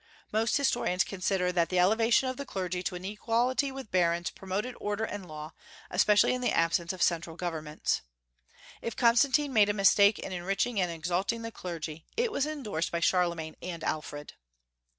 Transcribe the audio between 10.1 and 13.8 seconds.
in enriching and exalting the clergy, it was endorsed by Charlemagne